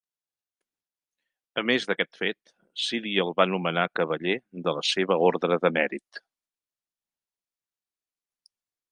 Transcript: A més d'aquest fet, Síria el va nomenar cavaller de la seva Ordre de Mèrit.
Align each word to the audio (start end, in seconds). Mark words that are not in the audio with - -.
A 1.61 1.63
més 1.69 1.83
d'aquest 1.89 2.17
fet, 2.21 2.53
Síria 2.83 3.25
el 3.25 3.29
va 3.41 3.45
nomenar 3.51 3.83
cavaller 3.99 4.33
de 4.67 4.73
la 4.77 4.83
seva 4.93 5.17
Ordre 5.27 5.59
de 5.67 5.71
Mèrit. 5.75 6.23